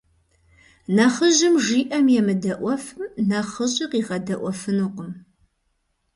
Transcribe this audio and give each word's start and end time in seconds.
Нэхъыжьым 0.95 1.55
жиӀэм 1.65 2.05
емыдэӀуэфым, 2.19 3.01
нэхъыщӀи 3.29 3.85
къигъэдэӀуэфынукъым. 3.91 5.11